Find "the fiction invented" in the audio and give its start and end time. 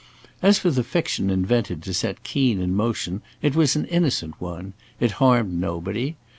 0.71-1.83